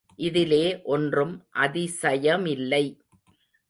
இதிலே 0.15 0.81
ஒன்றும் 0.83 1.47
அதிசயமில்லை. 1.51 2.97